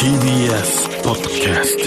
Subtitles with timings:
[0.00, 1.84] TBS ポッドキャスト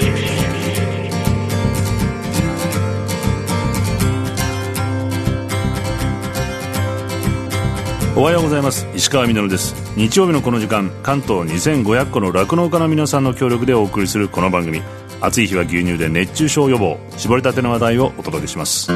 [8.15, 8.87] おはようございます。
[8.93, 9.73] 石川みです。
[9.97, 14.83] 日曜日のこの時間関東2500個の酪農家の皆さんの協力でお送りするこの番組。
[15.19, 16.99] 暑い日は牛乳で熱中症予防。
[17.17, 18.91] 絞りたての話題をお届けします。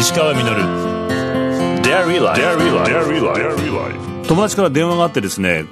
[0.00, 0.42] 石川み
[4.26, 5.66] 友達から電話があってですね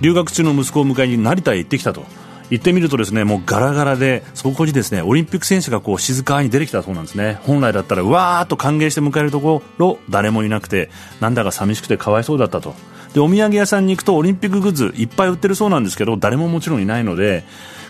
[0.00, 2.04] 留学中の息子を迎えに成田へ行ってきたと。
[2.50, 7.38] 行ってみるとですねもうガラガラでそこにですねオリンピック選手がこう静かに出てきたそうなんですね。
[7.42, 10.90] 本来だったらわーっと歓迎して迎えるところ誰もいなくて
[11.20, 12.74] なんだか寂しくてかわいそうだったと。
[13.14, 17.44] でお土産屋さんに行くとオリンピックグッズいっぱい売ってるそうなんですけど誰ももちろんいないので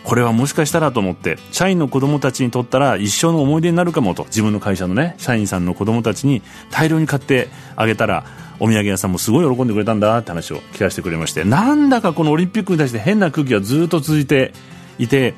[0.04, 8.26] これはもしかしたらと思って社員の子供たちにとったら一生の思い出になるかもと自分の会社のね社員さんの子供たちに大量に買ってあげたら
[8.60, 14.52] お土産屋さんもすごい喜んでくれたんだって話を聞かせてくれましてなんだかこのオリンピックに対して変な空気がずっと続いて
[14.98, 15.34] いて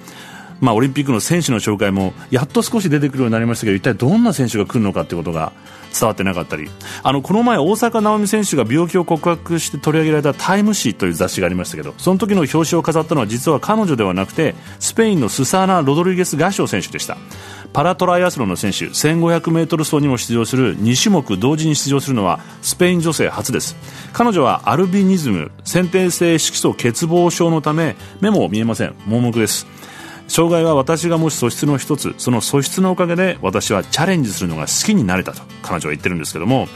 [0.60, 5.52] まあ、オリンピックの選手の紹介もやっと少し出てくるようになりましたけど一体どんな選手が来るのかということが
[5.98, 6.68] 伝わってなかったり。
[7.02, 17.16] あのこの前、大坂なおみ選手が病気を告白して取り上げられた「タイム誌」という雑誌がありましたけどその時の表紙を飾ったのは実は彼女ではなくてスペインのスサーナ・ロドリゲス・ガショ選手でした。
[17.72, 23.76] パラトライアスロンの選手 1500m 走にも出場する2種目同時に出場するのはスペイン女性初です。
[24.12, 28.94] 彼女はアルビニズム先天性色素欠乏症のため目も見えません。
[29.06, 29.66] 盲目です。
[30.28, 35.55] 障害は私がもし素質の一つその素質のおかげで私はチャレンジするのが好きになれたと。
[35.66, 36.68] 彼女は言ってるんですけども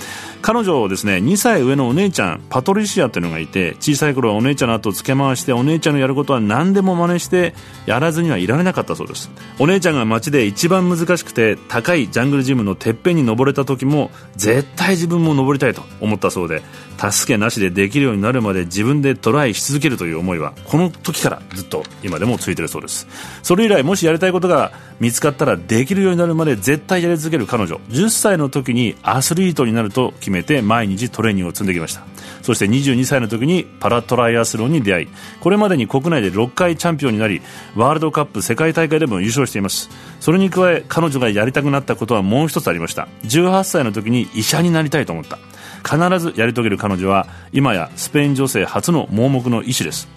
[0.42, 7.54] 彼女ですね2歳上のお姉ちゃんパトリシアというのがいて小さい頃はお姉ちゃんの後をつけ回してお姉ちゃんのやることは何でも真似して
[7.86, 9.30] やらずにはいられなかったそうです。
[9.58, 16.62] お姉ちゃんが街で一番難しくて高いジャングルジムのてっぺんに登れた時も絶対自分も登りたいと思ったそうで
[16.98, 23.06] 助けなしでできるようになるまで自分でトライし続けるという思いはこの時からずっと今でもついてるそうです。
[23.42, 27.76] それ以来もしやりたいことが見つかったらできるようになるまで絶対やり続ける彼女。
[27.90, 32.02] 10歳の時ににアスリートになると決めて毎日トレーニングを積んできました。
[32.42, 35.08] そして22歳の時にパラトライアスロンに出会い
[35.40, 37.42] これまでに国内で6回チャンピオンになり
[37.76, 39.90] ワールドカップ世界大会でも優勝しています。
[40.20, 43.08] それに加え彼女がやりたくなったことはもう一つありました。
[43.24, 45.38] 18歳の時に医者になりたいと思った。
[45.82, 50.08] 必ずやり遂げる彼女は今やスペイン女性初の盲目の医師です。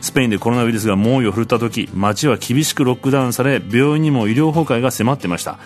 [0.00, 5.58] スペインでコロナウイルスが猛威を振るった時街は厳しくロックダウンされ病院にも医療崩壊が迫っていました。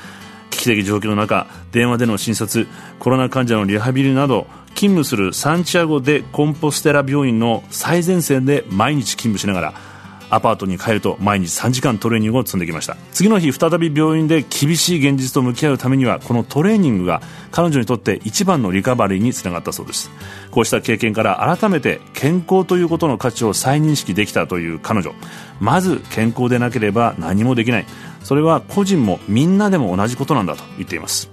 [0.64, 2.66] 危機的状況の中電話での診察
[2.98, 9.94] コロナ患者のリハビリなど勤務するサンチアゴ・デコンポステラ病院の最前線で毎日勤務しながら
[10.31, 12.97] アパートに帰ると毎日3時間トレーニングを積んできました。
[13.12, 20.11] 次の日再び病院で厳しい現実と向き合うためにはこのトレーニングが彼女にとって一番のリカバリーにつながったそうです。
[20.51, 25.12] こうした経験から改めて健康ということの価値を再認識できたという彼女。
[25.61, 27.87] まず健康でなければ何もできない。
[28.23, 31.31] それは個人もみんなでも同じことなんだと言っています。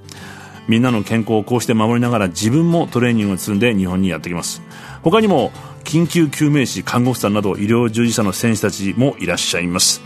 [0.68, 4.62] みんなの健康をこうして守りながら自分もトレーニングを積んで日本にやってきます。
[5.02, 5.52] 他にも
[5.84, 10.02] 緊急救命士看護婦さんなど医療従事者の選手たちもいらっしゃいます。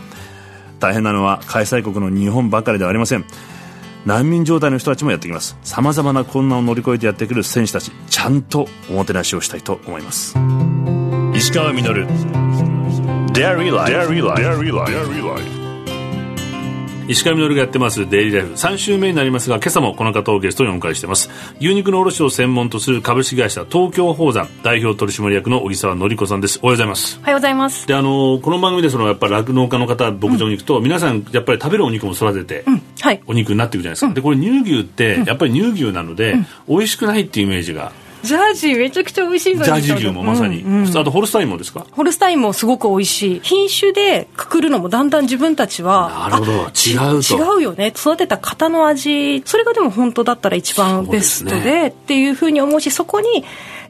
[0.78, 3.24] 大変なのは開催国の日本ばかりではありません。
[4.04, 5.56] 難民状態の人たちもやってきます。
[5.62, 10.36] さまざまな困難を乗り越えてやってくる選手たちちゃんとおもてなしをしたいと思います。
[11.34, 12.06] 石川稔。
[13.32, 15.65] Dairy Life
[17.08, 21.30] 石上稔がやってますデイリーライフ3週目になりますが今朝もこの方をゲストにお迎えしています。
[21.60, 26.58] 牛肉の卸を専門とする株式会社東京宝山代表取締役の小木沢典子さんです。
[26.62, 27.18] おはようございます。
[27.20, 27.86] おはようございます。
[27.86, 32.82] であのこの番組でそのやっぱ酪農家の方牧場に行くと、うん、皆さんやっぱり食べるお肉も育てて、うん。
[33.00, 36.34] はい、お肉になっていくじゃないですか、うん、でこれ乳牛ってやっぱり乳牛なので、
[36.66, 37.92] 美味しくないっていうイメージが
[38.26, 41.86] ジャージーめちゃくちゃ美味しいジャージー牛もまさに、うんうん、あとホルスタインもですか？
[41.92, 46.52] ホルスタインもすごく美味しい品種でくくるのもだんだん自分たちはなるほど。
[46.52, 47.36] 違うと。
[47.36, 47.94] 違うよね。
[47.96, 53.44] 育てた型の味それがでも本当だったら一番ベストで、ね、っていうふうに思うしそこに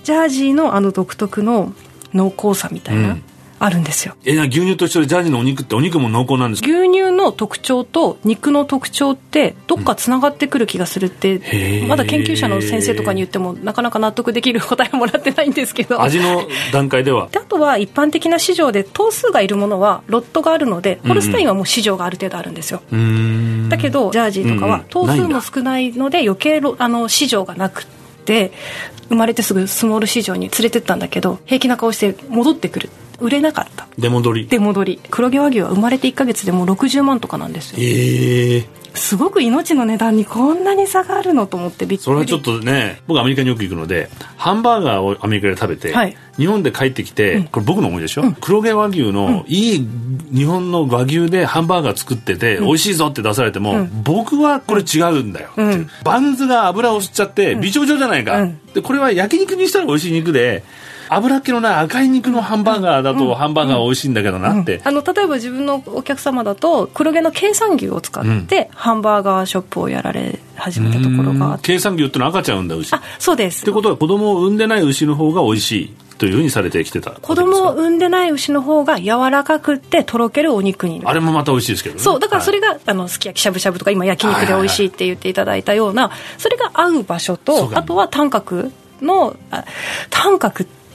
[0.05, 1.73] ジャージーのあの独特の
[2.15, 3.23] 濃厚さみたいな、うん
[3.59, 4.15] あるんですよ。
[4.25, 11.37] え牛乳と一緒でジャージのお肉ってお肉も濃厚なんです牛乳の特徴と肉の特徴ってどっかつながってくる気がするって、
[11.83, 16.03] うん、まだ研究者の先生とかに言ってもなかなか納得できる答えもらってないんですけど。
[16.03, 17.29] 味の段階では？
[17.37, 28.53] あとは一般的な市場で頭数がいるものはロットがあるのでホルスタインはもう市場がある程度あるんですよ、うん、だけどジャージーとかは頭数も少ないので余計あの市場がなくて
[29.09, 32.91] 生まれてすぐスモール市場に連れてったんだけど平気な顔して戻ってくる
[33.21, 33.87] 売れなかった。
[33.99, 34.47] 出戻り。
[34.47, 35.01] 出戻り。
[35.11, 37.79] 黒毛和牛は生まれて1か月でもう60万とかなんですよ。
[37.81, 38.67] へえ。
[38.95, 42.05] すごく命の値段にこんなに差があるのと思ってびっくり。
[42.05, 44.09] それはちょっとね僕アメリカによく行くので
[44.39, 46.17] ハンバーガーをアメリカで食べて、はい。
[46.39, 49.89] 日本で帰ってきて、これ僕の思いでしょ、黒毛和牛のいい
[50.35, 58.61] 日本の和牛でハンバーガー作ってて、美味しいぞって出されても、僕はこれ違うんだよっていう、バンズが油を吸っちゃってびちょびちょじゃないか、うん。
[58.75, 60.63] でこれは焼肉にしたら美味しい肉で
[61.09, 72.95] 油っ気のない赤い肉のハンバーガーだとハンバーガーは美味しいんだけどなって、あの例えば自分のお客様だと黒毛の経産牛を使ってハンバーガーショップをやられ始めたところが計算牛ってのは赤ちゃん産んだ牛。
[72.95, 73.65] っあそうです。
[73.65, 81.09] てことは子供を産んでない牛の方が美味しいというふうにされてきてた子供を産んでない牛の方が柔らかくってとろけるお肉になる。
[81.11, 82.01] あれもまた美味しいですけどね。
[82.01, 88.71] そうだからそれが、が、あのすき焼きしゃぶしゃぶとか今焼肉で美味しいって言っていただいたようなそれが合う場所とあとは単角
[89.03, 89.65] のあ
[90.11, 90.86] 単角って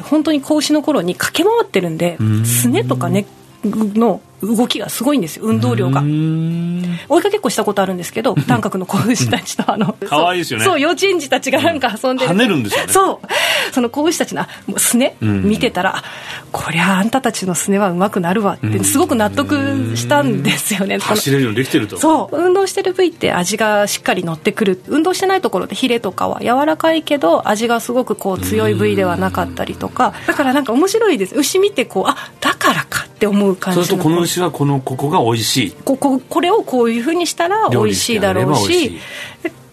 [0.00, 3.24] 本当に子牛の頃に駆け回ってるんですねとかね
[3.64, 5.44] の動きがすごいんですよ。
[5.44, 6.00] 運動量が。
[6.00, 10.64] 追いかけっこしたことあるんですけど 単角の子牛たちとあの 可愛いですよね。
[10.64, 12.92] そう幼稚園児たちがなんか遊んで跳ねるんですよね。
[12.92, 13.72] そう。
[13.72, 14.46] その子牛たちの
[14.78, 15.42] すね、ん。
[15.42, 16.04] 見てたらあ
[16.52, 21.98] こりゃあんたたちのすねは上手くなるわってすごく納得したんですよね、走れるようにできてると。
[21.98, 22.36] そう。
[22.36, 24.80] 運動してる部位って味がしっかり乗ってくる。
[24.88, 30.14] 運動してないところでヒレとかは柔らかいけど味がすごくこう強い部位ではなかったりとか。
[30.26, 31.34] だからなんか面白いです。
[31.34, 33.84] 牛見てこうあだからかって思う感じの。
[33.84, 35.72] そうするとこの牛はこのここが美味しい。
[35.72, 38.20] こここれをこういうふうにしたら美味しい。
[38.20, 38.98] だろうし。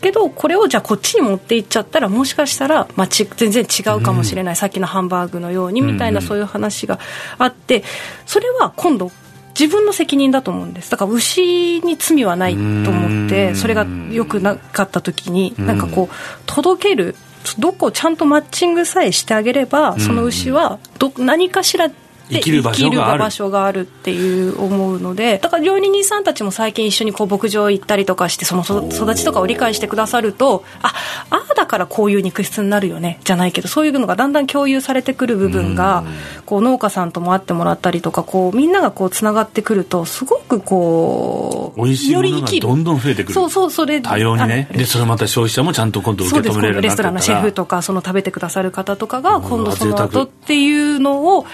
[0.01, 6.99] けどこれをじゃあこっちに持っていっちゃったらもしかしたら、まあ、ち全然違うかもしれない、さっきのハンバーグのようにみたいなそういう話が
[7.39, 7.83] あって。
[8.25, 9.11] それは今度
[9.57, 10.91] 自分の責任だと思うんです。
[10.91, 13.55] だから牛に罪はないと思ってうん。
[13.55, 16.15] それが良くなかった時になんかこう
[16.45, 17.15] 届ける
[17.59, 21.95] どこをちゃんとマッチングさえしてあげればその牛はど何かしらで
[22.29, 30.93] 生きる場所がある場所があるっていう思うのでだから料理人さんたちも最近一緒にこう牧場行ったりとかしてそのそ育ちとかを理解してくださるとあ
[31.29, 36.03] ああだからこういう肉質になるよねじゃないけどそういうのがだんだん共有されてくる部分が
[36.45, 42.67] こう農家さんとも会ってもらったりとかこうみんながこうつながってくるとすごくこう美味しいものがより生きる。
[42.67, 43.33] どんどん増えてくる。
[43.33, 44.69] そうそうそれ多様にね。
[44.71, 46.55] でそれまた消費者もちゃんと今度受そうです。
[46.55, 51.45] け止めれるレストランのシェフととかその食べてくださる方とかが今度その後っていうのを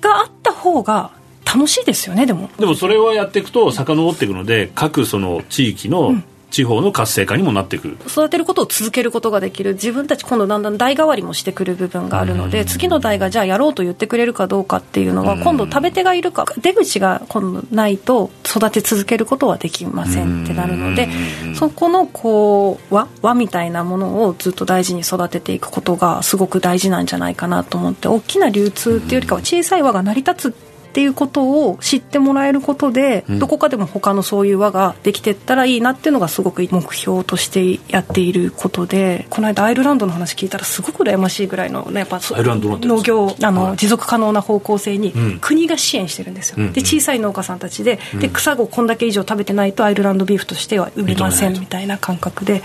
[0.00, 1.10] があった方が
[1.44, 2.50] 楽しいですよねでも。
[2.58, 6.14] でもそれをやっていくと遡っていくので各その地域の
[6.50, 9.74] 地方の活性化にもなってくる、育てることを続けることができる。
[9.74, 21.08] 自分たち今度だんだん代替わりもしてくる部分があるので、次の代がじゃあやろうと言ってくれるかどうかっていうのは、今度食べ手がいるか出口が今度ないと育て続けることはできませんってなるので、
[21.54, 30.67] そこのこう輪輪みたいなものをずっと大事に育てていくことがすごく大事なんじゃないかなと思って大きな流通っていうよりかは小さい輪が成り立つ
[30.98, 43.76] っていうことを知ってもらえることで、どこかでも他のそういう輪ができてったらいいなっていうのがすごく目標としてやっていることでこの間アイルランドの話聞いたらすごく羨ましいぐらいの、ね、やっぱ農業あの、はい。
[43.76, 45.38] 持続可能な方向性にん。
[45.38, 46.72] 国が支援してるんですよ、うん。
[46.72, 52.64] で小さい農家さんたちで,、で草をこんだけ以上食べてないとアイルランドビーフとしては売れませんみたいな感覚で。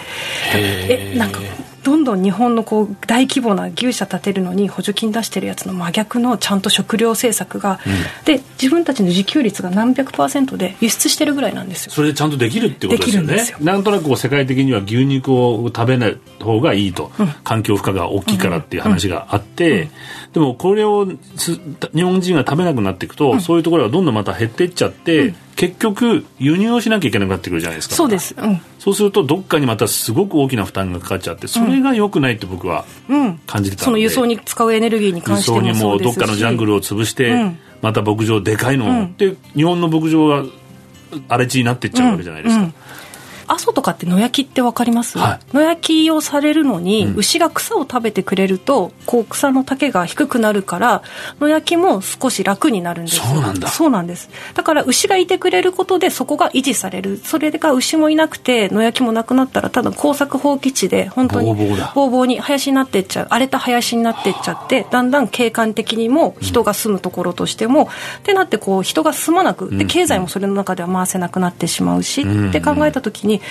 [0.56, 1.39] えなんか
[1.83, 7.80] どんどん日本のこう大規模な牛舎建てるのに補助金出してるやつの真逆のちゃんと食料政策が、
[8.25, 11.91] で自分たちの自給率が何百パーセントで輸出してるぐらいなんですよ。
[11.91, 13.65] それでちゃんとできるってことですよね。
[13.65, 17.12] なんとなくこう世界的には牛肉を食べない方がいいと、
[17.44, 19.89] 環境負荷が大きいからっていう話があって、
[20.33, 21.59] でもこれをす
[21.94, 28.36] 日本人が食べなくなっていくと、そういうところがどんどんまた減っていっちゃって、結局輸入をしなきゃいけなくなってくるじゃないですかそうです。
[28.38, 28.62] うん。
[28.80, 33.38] そうするとどっかにまたすごく大きな負担がかかっちゃってそれが良くないって僕はうん。
[33.40, 36.18] 感じてたので、その輸送に使うエネルギーに輸関して送にもそうですし。
[36.18, 37.60] もどっかのジャングルを潰して、うん。
[37.81, 39.16] また牧場でかいのを、うん。
[39.18, 40.44] で日本の牧場が
[41.28, 42.74] 荒れ地になっていっちゃうわけじゃないですか、うん
[43.54, 51.04] 阿蘇とかって野焼きって分かります、は野焼きをされるのに、牛が草を食べてくれるとこう草の丈が低くなるから
[51.40, 53.18] 野焼きも少し楽になるんです。
[53.18, 53.68] よそうなんだ。
[53.68, 54.30] そうなんです。
[54.54, 57.18] だから牛がいてくれることでそこが維持される。
[57.18, 61.92] それが牛もいなくて野焼きもなくなったらただ耕作放棄地で本当にボーボーだ。
[61.95, 63.28] ボーボーに林になってっちゃう。
[63.30, 73.42] 荒れた林になってっちゃってだんだん景観的にも人が住むところとしても、ってなってこう人が住まなくで経済もそれの中では回せなくなってしまうし、って考えた時に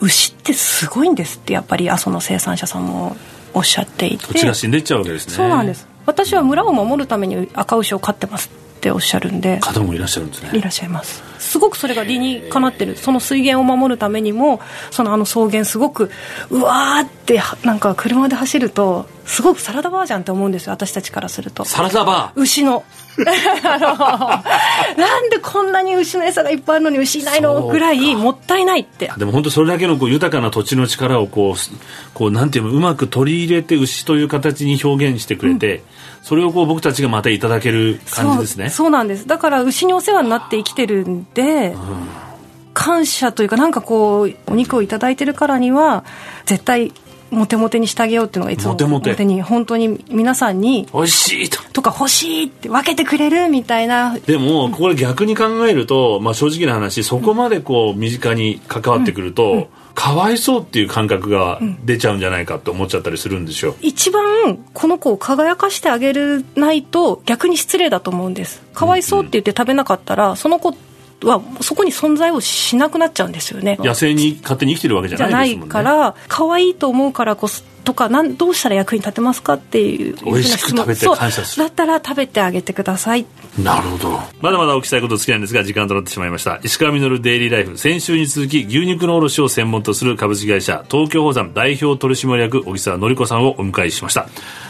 [0.00, 3.16] 牛ってすごいんですってやっぱり阿蘇の生産者さんも
[3.54, 4.26] おっしゃっていて。
[4.26, 5.34] 土地が死んでいっちゃうわけですね。
[5.34, 5.86] そうなんです。
[6.04, 9.58] 私は村を守るために赤牛を飼ってますっておっしゃるんで。
[9.58, 10.50] 方もいらっしゃるんですね。
[10.52, 11.22] いらっしゃいます。
[11.38, 12.96] すごくそれが理にかなってる。
[12.96, 14.60] その水源を守るためにも
[14.90, 16.10] そのあの草原すごく
[16.50, 21.64] うわーってはなんか車で走るとすごくサラダバーじゃんって思うんですよ私たちからすると。
[21.64, 22.40] サラダバー。
[22.40, 22.84] 牛 の。
[23.18, 29.10] なんでこんなに牛の餌がいっぱいあるのに牛いないのぐらいもったいないって。
[29.16, 31.76] でも本当それだけのこう豊かな土地の力をこう
[32.14, 35.82] こうなんていうのうまく取り入れて牛という形に表現してくれて、うん、
[36.22, 38.70] それをこう僕たちがまたいただける感じですね。
[38.70, 39.26] そうなんです。
[39.26, 42.08] だから牛にお世話になって生きてるんで、うん。
[42.74, 46.04] 感謝というかなんかこうお肉を頂いてるからには
[46.44, 46.92] 絶対
[47.30, 49.24] モテモテにしてあげようっていうのがいつもモテモテ。
[49.24, 51.62] に本当に皆さんに欲しいと。
[51.72, 54.16] とか欲しいって分けてくれるみたいな。
[54.26, 59.66] でもこれ逆に考えると、まあ、正直な話そこまでこう身近に関わってくると、うんうん。
[59.96, 68.62] かわいそうっていう感覚が出ちゃうんじゃないかって思っちゃったりするんですよ、一番この子を輝かしてあげるないと逆に失礼だと思うんです。
[68.74, 70.76] かわいそうって言って食べなかったら、その子
[71.22, 73.78] はそこに存在をしなくなっちゃうんですよね。
[73.80, 75.72] 野生に勝手に生きてるわけじゃないですもんね。
[75.72, 81.64] から可愛いと思うからこそとかなんどうしたら役に立てますかっていう美味しく食べて感謝する。
[81.64, 83.24] だったら食べてあげてください。
[83.62, 84.20] なるほど。
[84.40, 86.58] まだまだお聞きしたいこと尽きないんですが時間となってしまいました。
[86.64, 94.26] 石川稔デイリーライフ先週に続き牛肉の卸を専門とする株式会社東京宝山代表取締役小木沢典子さんをお迎えしました。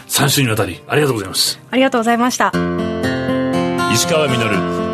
[0.09, 2.53] 3週にわたりありがとうございますありがとうございました。
[3.93, 4.86] 石川稔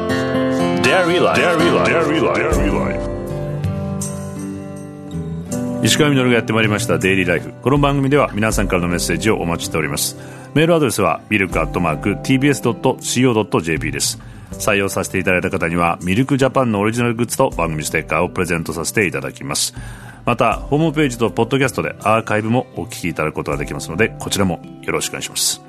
[5.82, 10.16] 石川稔がやってまいりましたデイリーライフこの番組では皆さんからのメッセージをお待ちしております。
[10.54, 14.20] メールアドレスはミルクアットマーク TBS.CO.JP です。
[14.52, 19.74] 採用させていただいた方にはミルクジャパンのオリジナルグッズと番組ステッカーをプレゼントさせていただきます
[20.24, 25.62] またホームページとポッドキャストでアーカイブもお聞きいただくことができますのでこちらもよろしくお願いします。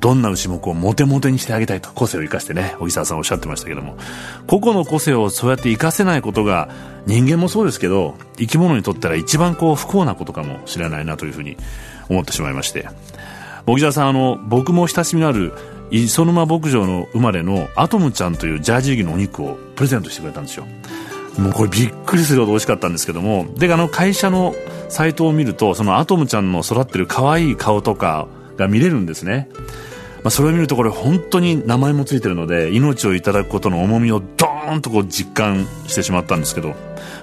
[0.00, 3.96] どんな牛もこうモテモテにしてあげたいと個性を生かしてね小木沢さんおっしゃってましたけども。
[4.46, 6.68] 個々の個性をそうやって生かせないことが
[7.06, 11.56] 人間もそうですけど生き物にとったら一番こう不幸なことかもしれないなというふうに
[12.10, 12.88] 思ってしまいまして。
[13.66, 15.54] 小木沢さんあの僕も親しみのある
[15.90, 20.66] 磯沼牧場の生まれのアトムちゃんというジャージー牛のお肉をプレゼントしてくれたんですよ。
[21.38, 24.54] もうこれびっくりするほど美味しかったんですけどもであの会社の
[24.88, 29.48] サイトを見るとそのアトムちゃんの育ってる可愛い顔とかが見れるんですね、
[30.22, 36.74] まあ、それを見るとこれ本当に名前もついてるので命をいただくことの重みをドーンとこう実感してしまったんですけど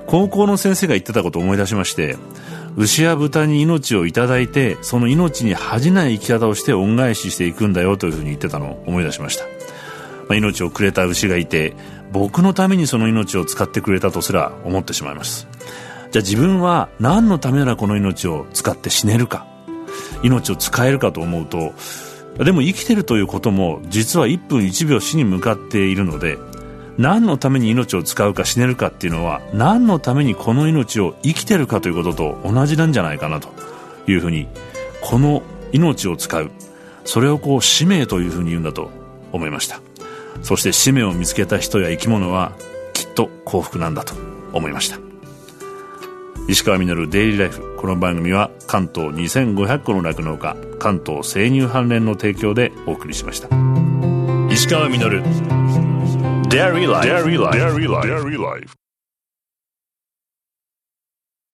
[0.07, 2.17] 高校の先生が言ってたことを思い出しまして
[2.77, 9.49] 牛や豚に命をいただいてその命に恥じない生き方をして恩返ししていくんだよというふうに言ってたのを思い出しました、ま
[10.31, 11.73] あ、命をくれた牛がいて
[12.11, 15.47] 僕のためにその命を使ってくれたとすら思ってしまいます。
[16.11, 19.47] じゃあ自分は何のためならこの命を使って死ねるか？
[20.23, 21.73] 命を使えるかと思うと
[22.43, 26.37] でも生きてるということも実は1分1秒死に向かっているので
[26.97, 33.49] 何のために命を使うか死ねるかっていうのは何のためにこの命を生きてるかということと同じなんじゃないかなと
[34.07, 34.47] いうふうに
[35.01, 36.51] この命を使う
[37.05, 38.91] それをこう使命というふうに言うんだと
[39.31, 39.81] 思いました。
[40.41, 42.53] そして使命を見つけた人や生き物は
[42.93, 44.13] きっと幸福なんだと
[44.53, 45.00] 思いました
[46.47, 53.47] 石川稔デイリーライフこの番組は関東2500個の酪農家関東生乳関連の提供でお送りしました
[54.51, 55.21] 石川稔
[56.51, 57.07] Dairy Life.
[57.07, 57.55] Dairy Life.
[57.55, 58.80] Dairy Life.